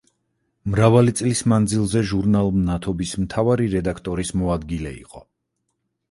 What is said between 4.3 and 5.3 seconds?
მოადგილე იყო.